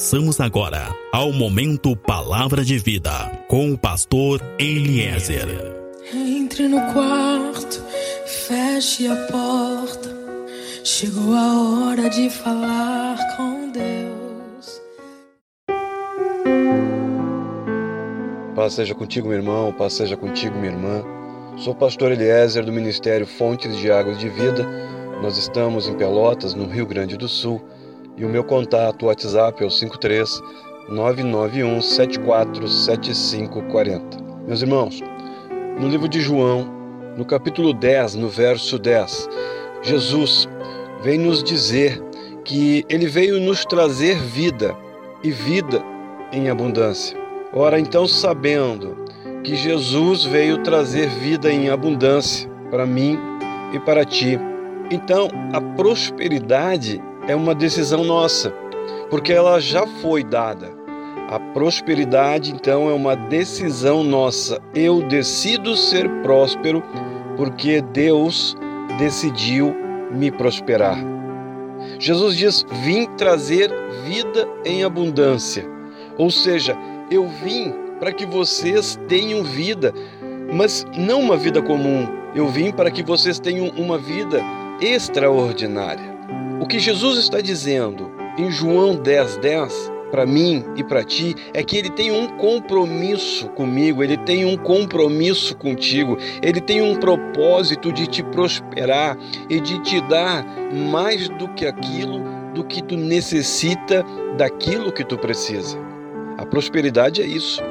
[0.00, 3.10] Passamos agora ao momento Palavra de Vida
[3.46, 5.46] com o pastor Eliezer.
[6.10, 7.84] Entre no quarto,
[8.24, 10.08] feche a porta.
[10.82, 14.80] Chegou a hora de falar com Deus.
[18.56, 21.04] Paz seja contigo, meu irmão, paz seja contigo, minha irmã.
[21.58, 24.66] Sou o pastor Eliezer do Ministério Fontes de Águas de Vida.
[25.20, 27.60] Nós estamos em Pelotas, no Rio Grande do Sul
[28.16, 30.40] e o meu contato WhatsApp é o 53
[30.88, 34.18] 991 747540.
[34.46, 35.00] Meus irmãos,
[35.78, 36.68] no livro de João,
[37.16, 39.28] no capítulo 10, no verso 10,
[39.82, 40.48] Jesus
[41.02, 42.02] vem nos dizer
[42.44, 44.76] que ele veio nos trazer vida
[45.22, 45.82] e vida
[46.32, 47.16] em abundância.
[47.52, 48.96] Ora, então, sabendo
[49.42, 53.18] que Jesus veio trazer vida em abundância para mim
[53.72, 54.38] e para ti,
[54.90, 58.50] então a prosperidade é uma decisão nossa,
[59.08, 60.68] porque ela já foi dada.
[61.28, 64.60] A prosperidade, então, é uma decisão nossa.
[64.74, 66.82] Eu decido ser próspero
[67.36, 68.56] porque Deus
[68.98, 69.72] decidiu
[70.10, 70.98] me prosperar.
[72.00, 73.70] Jesus diz: Vim trazer
[74.04, 75.64] vida em abundância.
[76.18, 76.76] Ou seja,
[77.12, 79.94] eu vim para que vocês tenham vida,
[80.52, 82.08] mas não uma vida comum.
[82.34, 84.42] Eu vim para que vocês tenham uma vida
[84.80, 86.19] extraordinária.
[86.60, 91.62] O que Jesus está dizendo em João 10, 10, para mim e para ti, é
[91.62, 97.90] que ele tem um compromisso comigo, ele tem um compromisso contigo, ele tem um propósito
[97.90, 99.16] de te prosperar
[99.48, 102.20] e de te dar mais do que aquilo
[102.52, 104.04] do que tu necessita,
[104.36, 105.78] daquilo que tu precisa.
[106.36, 107.62] A prosperidade é isso,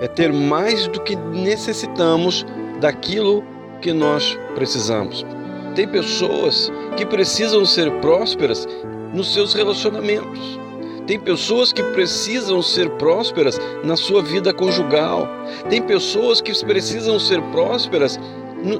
[0.00, 2.46] é ter mais do que necessitamos
[2.80, 3.42] daquilo
[3.80, 5.26] que nós precisamos.
[5.74, 8.68] Tem pessoas que precisam ser prósperas
[9.14, 10.60] nos seus relacionamentos.
[11.06, 15.28] Tem pessoas que precisam ser prósperas na sua vida conjugal.
[15.68, 18.20] Tem pessoas que precisam ser prósperas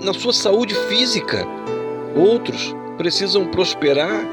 [0.02, 1.46] na sua saúde física.
[2.14, 4.24] Outros precisam prosperar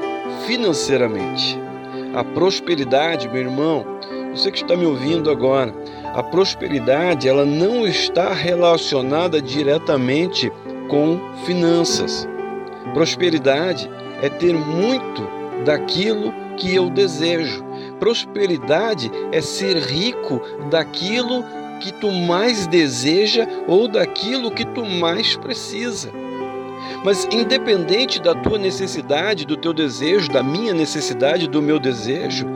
[0.46, 1.58] financeiramente.
[2.14, 3.84] A prosperidade, meu irmão,
[4.34, 5.74] você que está me ouvindo agora,
[6.14, 10.52] a prosperidade ela não está relacionada diretamente
[10.88, 12.28] com finanças.
[12.92, 13.90] Prosperidade
[14.22, 15.26] é ter muito
[15.64, 17.64] daquilo que eu desejo.
[17.98, 21.44] Prosperidade é ser rico daquilo
[21.80, 26.10] que tu mais deseja ou daquilo que tu mais precisa.
[27.04, 32.46] Mas independente da tua necessidade, do teu desejo, da minha necessidade, do meu desejo,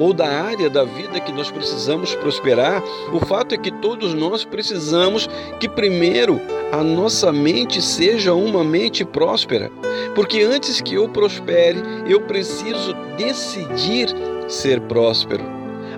[0.00, 4.44] ou da área da vida que nós precisamos prosperar, o fato é que todos nós
[4.44, 5.28] precisamos
[5.60, 6.40] que primeiro
[6.72, 9.70] a nossa mente seja uma mente próspera.
[10.14, 14.08] Porque antes que eu prospere, eu preciso decidir
[14.48, 15.44] ser próspero.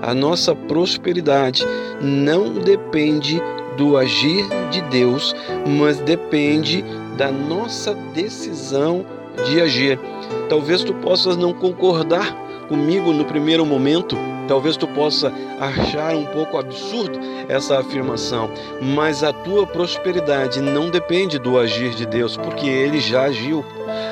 [0.02, 1.64] A nossa prosperidade
[2.00, 3.40] não depende
[3.76, 5.32] do agir de Deus,
[5.64, 6.84] mas depende
[7.16, 9.06] da nossa decisão
[9.46, 9.98] de agir.
[10.48, 14.16] Talvez tu possas não concordar comigo no primeiro momento,
[14.48, 17.18] talvez tu possa achar um pouco absurdo
[17.48, 18.50] essa afirmação,
[18.80, 23.64] mas a tua prosperidade não depende do agir de Deus, porque ele já agiu.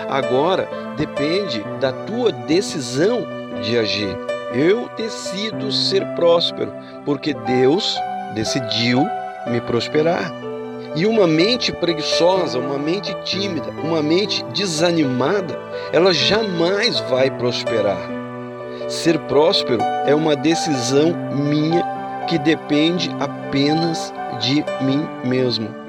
[0.09, 3.27] Agora depende da tua decisão
[3.63, 4.17] de agir.
[4.53, 6.73] Eu decido ser próspero,
[7.05, 7.97] porque Deus
[8.35, 9.07] decidiu
[9.47, 10.33] me prosperar.
[10.97, 15.57] E uma mente preguiçosa, uma mente tímida, uma mente desanimada,
[15.93, 18.20] ela jamais vai prosperar.
[18.91, 21.81] Ser próspero é uma decisão minha
[22.29, 25.80] que depende apenas de mim mesmo.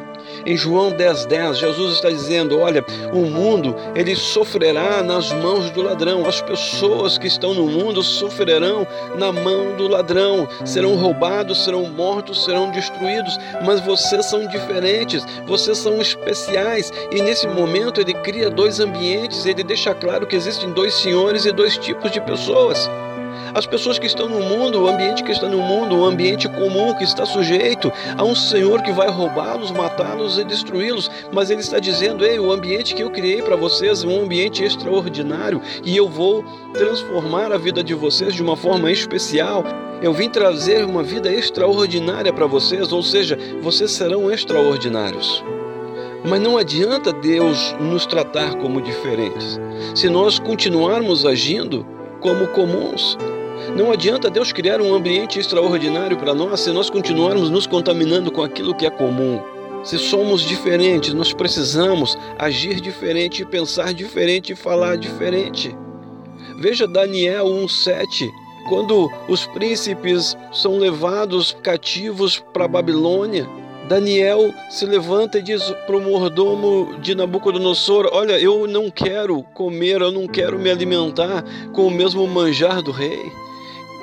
[0.45, 5.81] Em João 10:10, 10, Jesus está dizendo: "Olha, o mundo ele sofrerá nas mãos do
[5.81, 6.25] ladrão.
[6.25, 8.87] As pessoas que estão no mundo sofrerão
[9.17, 10.47] na mão do ladrão.
[10.65, 16.91] Serão roubados, serão mortos, serão destruídos, mas vocês são diferentes, vocês são especiais".
[17.11, 21.51] E nesse momento ele cria dois ambientes, ele deixa claro que existem dois senhores e
[21.51, 22.89] dois tipos de pessoas.
[23.53, 26.93] As pessoas que estão no mundo, o ambiente que está no mundo, o ambiente comum
[26.93, 31.11] que está sujeito a um Senhor que vai roubá-los, matá-los e destruí-los.
[31.33, 34.63] Mas Ele está dizendo: Ei, o ambiente que eu criei para vocês é um ambiente
[34.63, 36.43] extraordinário e eu vou
[36.73, 39.63] transformar a vida de vocês de uma forma especial.
[40.01, 45.43] Eu vim trazer uma vida extraordinária para vocês, ou seja, vocês serão extraordinários.
[46.23, 49.59] Mas não adianta Deus nos tratar como diferentes.
[49.95, 51.85] Se nós continuarmos agindo
[52.19, 53.17] como comuns,
[53.75, 58.43] não adianta Deus criar um ambiente extraordinário para nós se nós continuarmos nos contaminando com
[58.43, 59.41] aquilo que é comum.
[59.83, 65.75] Se somos diferentes, nós precisamos agir diferente, pensar diferente falar diferente.
[66.57, 68.29] Veja Daniel 1,7.
[68.69, 73.49] quando os príncipes são levados cativos para Babilônia,
[73.87, 80.01] Daniel se levanta e diz para o mordomo de Nabucodonosor: Olha, eu não quero comer,
[80.01, 81.43] eu não quero me alimentar
[81.73, 83.31] com o mesmo manjar do rei.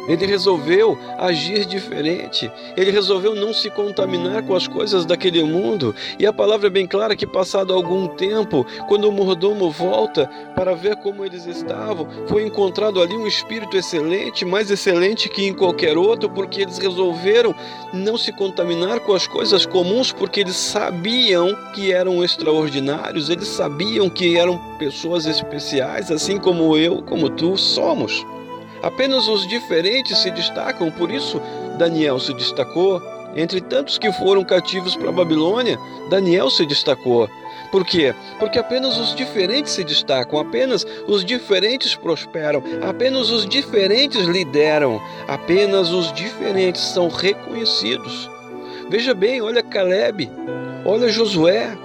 [0.08, 2.50] Ele resolveu agir diferente.
[2.76, 5.94] Ele resolveu não se contaminar com as coisas daquele mundo.
[6.18, 10.74] E a palavra é bem clara que, passado algum tempo, quando o mordomo volta para
[10.74, 15.98] ver como eles estavam, foi encontrado ali um espírito excelente, mais excelente que em qualquer
[15.98, 17.54] outro, porque eles resolveram
[17.92, 24.08] não se contaminar com as coisas comuns, porque eles sabiam que eram extraordinários, eles sabiam
[24.08, 28.24] que eram pessoas especiais, assim como eu, como tu somos.
[28.82, 31.40] Apenas os diferentes se destacam, por isso
[31.78, 33.02] Daniel se destacou.
[33.36, 35.78] Entre tantos que foram cativos para a Babilônia,
[36.10, 37.28] Daniel se destacou.
[37.70, 38.14] Por quê?
[38.38, 45.90] Porque apenas os diferentes se destacam, apenas os diferentes prosperam, apenas os diferentes lideram, apenas
[45.90, 48.30] os diferentes são reconhecidos.
[48.88, 50.30] Veja bem, olha Caleb,
[50.84, 51.76] olha Josué,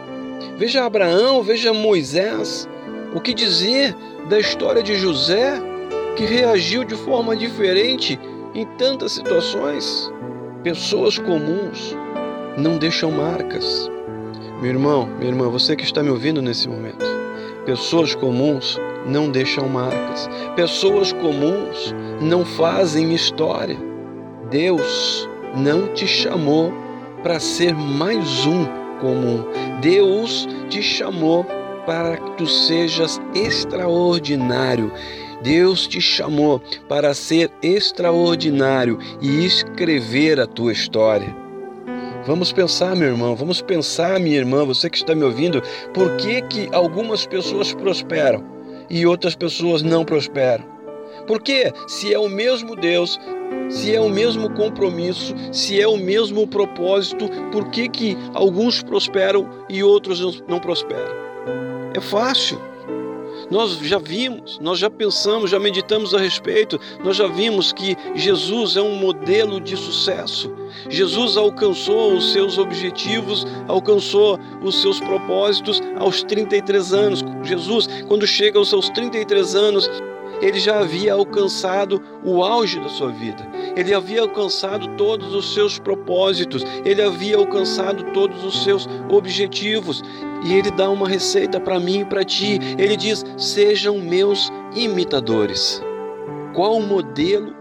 [0.58, 2.68] veja Abraão, veja Moisés.
[3.14, 3.94] O que dizer
[4.30, 5.73] da história de José?
[6.16, 8.20] Que reagiu de forma diferente
[8.54, 10.12] em tantas situações.
[10.64, 11.96] Pessoas comuns
[12.58, 13.90] não deixam marcas.
[14.62, 17.06] Meu irmão, minha irmã, você que está me ouvindo nesse momento,
[17.66, 20.30] pessoas comuns não deixam marcas.
[20.56, 23.78] Pessoas comuns não fazem história.
[24.50, 26.72] Deus não te chamou
[27.22, 28.66] para ser mais um
[29.02, 29.44] comum.
[29.82, 31.46] Deus te chamou
[31.86, 34.92] para que tu sejas extraordinário.
[35.44, 41.36] Deus te chamou para ser extraordinário e escrever a tua história.
[42.26, 45.62] Vamos pensar, meu irmão, vamos pensar, minha irmã, você que está me ouvindo,
[45.94, 48.42] por que, que algumas pessoas prosperam
[48.90, 50.64] e outras pessoas não prosperam?
[51.28, 53.20] Porque se é o mesmo Deus,
[53.70, 59.50] se é o mesmo compromisso, se é o mesmo propósito, por que, que alguns prosperam
[59.70, 61.14] e outros não prosperam?
[61.94, 62.73] É fácil.
[63.50, 68.76] Nós já vimos, nós já pensamos, já meditamos a respeito, nós já vimos que Jesus
[68.78, 70.54] é um modelo de sucesso.
[70.90, 77.24] Jesus alcançou os seus objetivos, alcançou os seus propósitos aos 33 anos.
[77.44, 79.90] Jesus, quando chega aos seus 33 anos,
[80.44, 83.48] ele já havia alcançado o auge da sua vida,
[83.78, 90.04] ele havia alcançado todos os seus propósitos, ele havia alcançado todos os seus objetivos.
[90.46, 92.60] E ele dá uma receita para mim e para ti.
[92.78, 95.82] Ele diz: sejam meus imitadores.
[96.54, 97.56] Qual modelo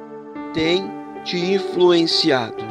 [0.52, 0.90] tem
[1.24, 2.64] te influenciado?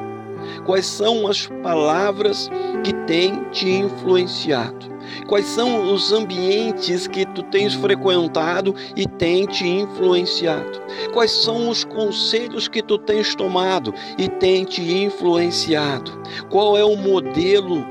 [0.66, 2.50] Quais são as palavras
[2.84, 4.91] que têm te influenciado?
[5.28, 10.82] Quais são os ambientes que tu tens frequentado e tem te influenciado?
[11.14, 16.12] Quais são os conselhos que tu tens tomado e tem te influenciado?
[16.50, 17.86] Qual é o modelo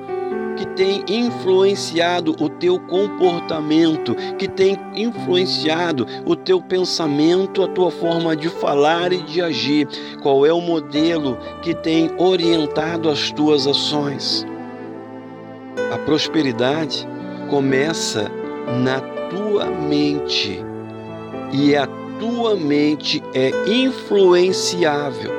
[0.61, 8.37] que tem influenciado o teu comportamento, que tem influenciado o teu pensamento, a tua forma
[8.37, 9.89] de falar e de agir?
[10.23, 14.47] Qual é o modelo que tem orientado as tuas ações?
[15.91, 17.09] A prosperidade
[17.51, 18.31] começa
[18.81, 20.65] na tua mente
[21.53, 21.87] e a
[22.21, 25.33] tua mente é influenciável.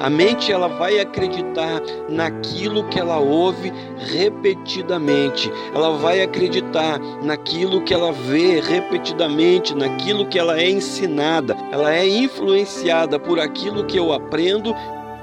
[0.00, 5.52] A mente ela vai acreditar naquilo que ela ouve repetidamente.
[5.74, 11.54] Ela vai acreditar naquilo que ela vê repetidamente, naquilo que ela é ensinada.
[11.70, 14.74] Ela é influenciada por aquilo que eu aprendo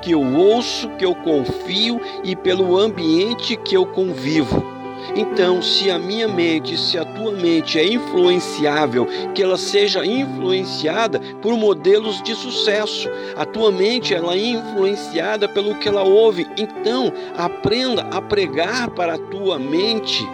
[0.01, 4.74] que eu ouço, que eu confio e pelo ambiente que eu convivo.
[5.15, 11.19] Então, se a minha mente, se a tua mente é influenciável, que ela seja influenciada
[11.41, 13.09] por modelos de sucesso.
[13.35, 16.47] A tua mente ela é influenciada pelo que ela ouve.
[16.57, 20.27] Então, aprenda a pregar para a tua mente.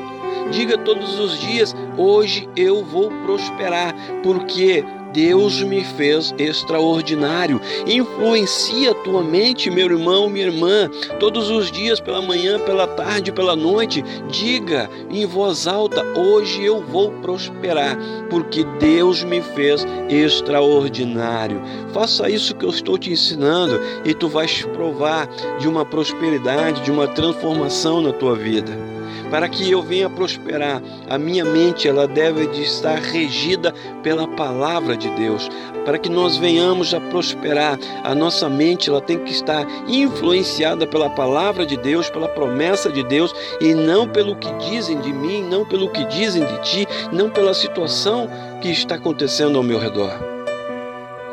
[0.51, 7.59] Diga todos os dias: hoje eu vou prosperar, porque Deus me fez extraordinário.
[7.85, 10.89] Influencia a tua mente, meu irmão, minha irmã,
[11.19, 14.03] todos os dias, pela manhã, pela tarde, pela noite.
[14.29, 17.97] Diga em voz alta: hoje eu vou prosperar,
[18.29, 21.61] porque Deus me fez extraordinário.
[21.93, 25.27] Faça isso que eu estou te ensinando e tu vais provar
[25.59, 29.00] de uma prosperidade, de uma transformação na tua vida
[29.31, 33.73] para que eu venha prosperar, a minha mente ela deve de estar regida
[34.03, 35.49] pela palavra de Deus.
[35.85, 41.09] Para que nós venhamos a prosperar, a nossa mente ela tem que estar influenciada pela
[41.09, 45.65] palavra de Deus, pela promessa de Deus e não pelo que dizem de mim, não
[45.65, 48.29] pelo que dizem de ti, não pela situação
[48.61, 50.11] que está acontecendo ao meu redor.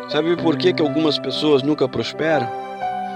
[0.08, 2.48] Sabe por que, que algumas pessoas nunca prosperam?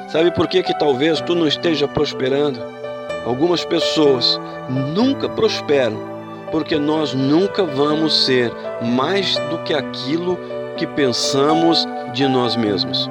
[0.09, 2.82] Sabe por que, que talvez tu não esteja prosperando?
[3.25, 6.13] Algumas pessoas nunca prosperam
[6.51, 8.53] porque nós nunca vamos ser
[8.83, 10.39] mais do que aquilo
[10.77, 13.11] que pensamos de nós mesmos.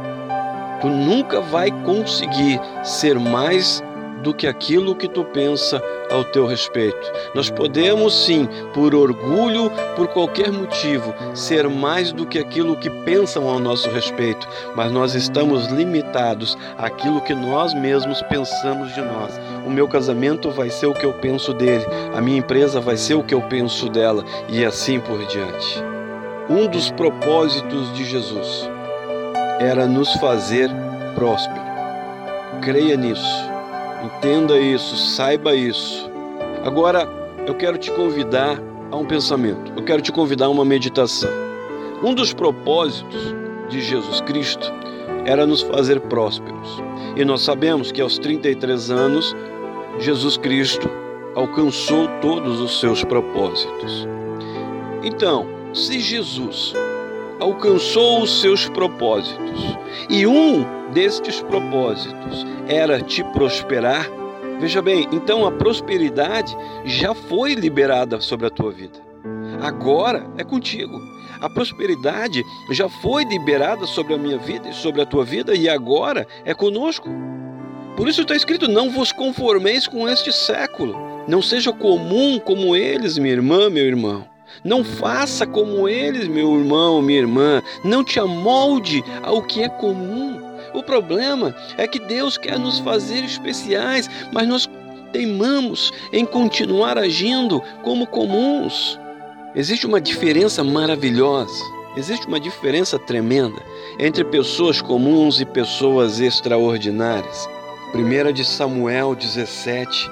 [0.80, 3.84] Tu nunca vai conseguir ser mais
[4.22, 7.12] do que aquilo que tu pensa ao teu respeito.
[7.34, 13.50] Nós podemos sim, por orgulho, por qualquer motivo, ser mais do que aquilo que pensam
[13.50, 19.40] ao nosso respeito, mas nós estamos limitados àquilo que nós mesmos pensamos de nós.
[19.66, 23.16] O meu casamento vai ser o que eu penso dele, a minha empresa vai ser
[23.16, 25.84] o que eu penso dela e assim por diante.
[26.50, 28.70] Um dos propósitos de Jesus
[29.60, 30.70] era nos fazer
[31.16, 31.62] próspero.
[32.62, 33.51] Creia nisso.
[34.04, 36.10] Entenda isso, saiba isso.
[36.64, 37.08] Agora,
[37.46, 41.30] eu quero te convidar a um pensamento, eu quero te convidar a uma meditação.
[42.04, 43.36] Um dos propósitos
[43.70, 44.72] de Jesus Cristo
[45.26, 46.82] era nos fazer prósperos.
[47.16, 49.36] E nós sabemos que aos 33 anos,
[50.00, 50.90] Jesus Cristo
[51.36, 54.08] alcançou todos os seus propósitos.
[55.04, 56.74] Então, se Jesus
[57.42, 64.08] alcançou os seus propósitos e um destes propósitos era te prosperar,
[64.60, 66.56] veja bem, então a prosperidade
[66.86, 69.00] já foi liberada sobre a tua vida.
[69.60, 71.02] Agora é contigo.
[71.42, 75.68] A prosperidade já foi liberada sobre a minha vida e sobre a tua vida e
[75.68, 77.10] agora é conosco.
[77.98, 80.96] Por isso está escrito: não vos conformeis com este século.
[81.28, 84.31] Não seja comum como eles, minha irmã, meu irmão.
[84.64, 87.62] Não faça como eles, meu irmão, minha irmã.
[87.84, 90.40] Não te amolde ao que é comum.
[90.74, 94.70] O problema é que Deus quer nos fazer especiais, mas nós
[95.12, 99.00] teimamos em continuar agindo como comuns.
[99.54, 101.62] Existe uma diferença maravilhosa,
[101.98, 103.62] existe uma diferença tremenda
[104.00, 107.50] entre pessoas comuns e pessoas extraordinárias.
[107.94, 110.10] 1 de Samuel 17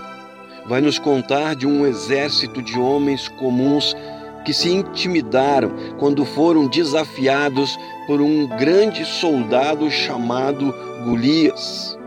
[0.65, 3.95] vai nos contar de um exército de homens comuns
[4.43, 7.77] que se intimidaram quando foram desafiados
[8.07, 10.73] por um grande soldado chamado
[11.05, 11.97] Golias.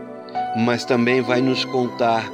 [0.57, 2.29] Mas também vai nos contar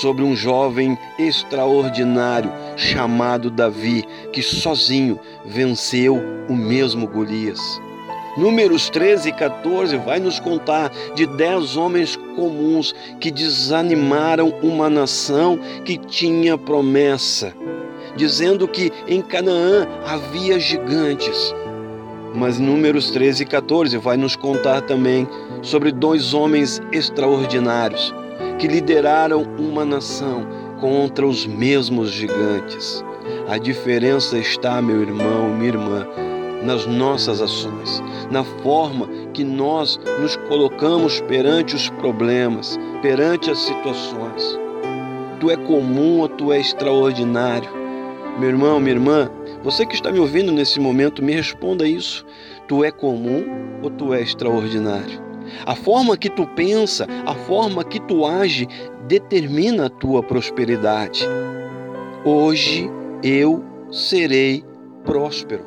[0.00, 7.60] sobre um jovem extraordinário chamado Davi, que sozinho venceu o mesmo Golias.
[8.36, 15.56] Números 13 e 14 vai nos contar de dez homens comuns que desanimaram uma nação
[15.84, 17.54] que tinha promessa
[18.16, 21.54] dizendo que em Canaã havia gigantes.
[22.34, 25.28] Mas Números 13 e 14 vai nos contar também
[25.62, 28.12] sobre dois homens extraordinários
[28.58, 30.46] que lideraram uma nação
[30.80, 33.04] contra os mesmos gigantes.
[33.48, 36.06] A diferença está, meu irmão, minha irmã,
[36.62, 44.58] nas nossas ações, na forma que nós nos colocamos perante os problemas, perante as situações.
[45.40, 47.83] Tu é comum ou tu é extraordinário?
[48.38, 49.30] Meu irmão, minha irmã,
[49.62, 52.26] você que está me ouvindo nesse momento, me responda isso.
[52.66, 53.44] Tu é comum
[53.80, 55.22] ou tu é extraordinário?
[55.64, 58.66] A forma que tu pensa, a forma que tu age,
[59.06, 61.28] determina a tua prosperidade.
[62.24, 62.90] Hoje
[63.22, 64.64] eu serei
[65.04, 65.64] próspero.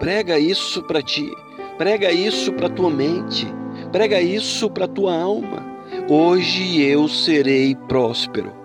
[0.00, 1.30] Prega isso para ti,
[1.78, 3.46] prega isso para tua mente,
[3.92, 5.64] prega isso para tua alma.
[6.08, 8.63] Hoje eu serei próspero.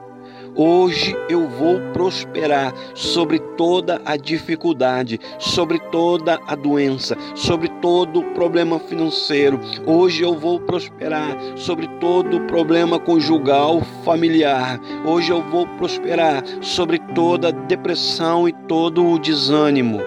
[0.55, 8.33] Hoje eu vou prosperar sobre toda a dificuldade, sobre toda a doença, sobre todo o
[8.33, 9.59] problema financeiro.
[9.85, 14.79] Hoje eu vou prosperar sobre todo o problema conjugal, familiar.
[15.05, 19.99] Hoje eu vou prosperar sobre toda a depressão e todo o desânimo.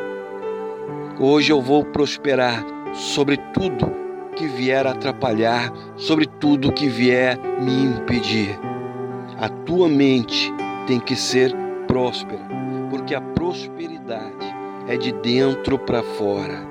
[1.19, 3.93] Hoje eu vou prosperar sobre tudo
[4.35, 8.72] que vier atrapalhar, sobre tudo que vier me impedir.
[9.43, 10.55] A tua mente
[10.87, 11.53] tem que ser
[11.89, 12.47] próspera,
[12.89, 14.47] porque a prosperidade
[14.87, 16.65] é de dentro para fora.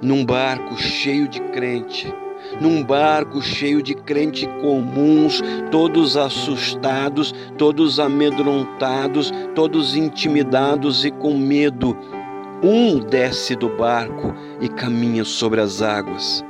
[0.00, 2.14] Num barco cheio de crente,
[2.60, 5.42] num barco cheio de crente comuns,
[5.72, 11.98] todos assustados, todos amedrontados, todos intimidados e com medo.
[12.62, 16.44] Um desce do barco e caminha sobre as águas.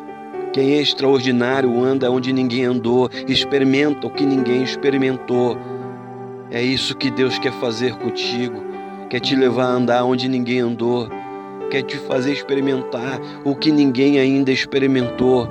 [0.57, 5.55] Quem é extraordinário anda onde ninguém andou, experimenta o que ninguém experimentou.
[6.51, 8.65] É isso que Deus quer fazer contigo,
[9.11, 11.11] quer te levar a andar onde ninguém andou,
[11.71, 15.47] quer te fazer experimentar o que ninguém ainda experimentou.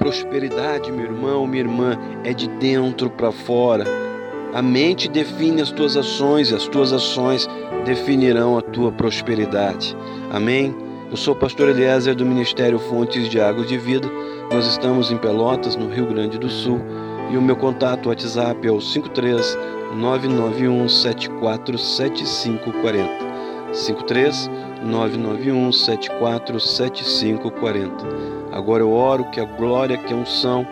[0.00, 3.84] Prosperidade, meu irmão, minha irmã, é de dentro para fora.
[4.52, 7.48] A mente define as tuas ações e as tuas ações
[7.84, 9.96] definirão a tua prosperidade.
[10.32, 10.74] Amém?
[11.10, 14.10] Eu sou o pastor Eliezer do Ministério Fontes de Águas de Vida.
[14.50, 16.80] Nós estamos em Pelotas, no Rio Grande do Sul,
[17.30, 19.58] e o meu contato WhatsApp é o 53
[19.94, 23.10] 991 747540.
[23.74, 24.50] 53
[24.82, 28.06] 991 747540.
[28.50, 30.66] Agora eu oro que a glória, que a unção,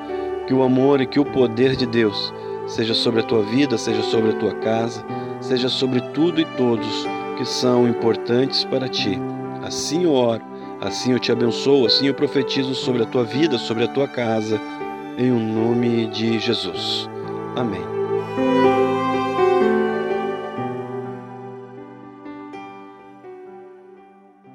[0.47, 2.33] que o amor e que o poder de Deus
[2.67, 5.05] seja sobre a tua vida, seja sobre a tua casa,
[5.39, 7.07] seja sobre tudo e todos
[7.37, 9.21] que são importantes para ti.
[9.63, 10.43] Assim eu oro,
[10.81, 14.61] assim eu te abençoo, assim eu profetizo sobre a tua vida, sobre a tua casa,
[15.19, 17.09] em o nome de Jesus.
[17.55, 18.96] Amém.